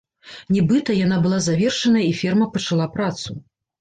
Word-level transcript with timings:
Нібыта, 0.55 0.95
яна 1.01 1.19
была 1.27 1.39
завершаная 1.49 2.01
і 2.07 2.17
ферма 2.23 2.51
пачала 2.57 2.89
працу. 2.97 3.29